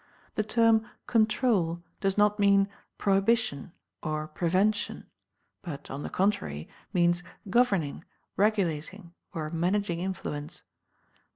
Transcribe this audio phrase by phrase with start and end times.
[0.33, 2.67] The term "CONTROL" does not mean
[2.97, 5.05] "prohibition," or "prevention";
[5.61, 8.03] but, on the contrary, means "governing,
[8.35, 10.63] regulating, or managing influence."